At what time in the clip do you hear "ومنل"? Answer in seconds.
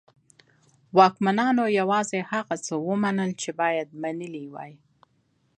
2.87-3.31